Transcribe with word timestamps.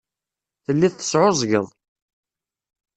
Telliḍ 0.65 0.93
tesɛuẓẓgeḍ. 0.95 1.67